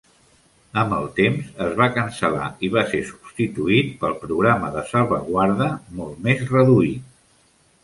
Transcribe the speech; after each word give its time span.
Amb 0.83 0.93
el 0.99 1.03
temps, 1.19 1.51
es 1.65 1.75
va 1.81 1.87
cancel·lar 1.97 2.47
i 2.69 2.71
va 2.77 2.83
ser 2.95 3.03
substituït 3.11 3.93
pel 4.01 4.17
Programa 4.25 4.73
de 4.79 4.85
Salvaguarda, 4.95 5.71
molt 6.01 6.27
més 6.31 6.45
reduït. 6.57 7.09